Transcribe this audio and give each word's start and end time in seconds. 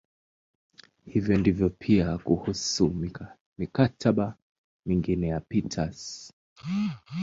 Hivyo 1.05 1.37
ndivyo 1.37 1.69
pia 1.69 2.17
kuhusu 2.17 2.95
"mikataba" 3.57 4.35
mingine 4.85 5.27
ya 5.27 5.39
Peters. 5.39 6.31